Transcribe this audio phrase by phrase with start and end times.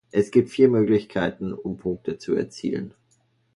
[0.09, 2.95] Es gibt vier Möglichkeiten, um Punkte zu erzielen.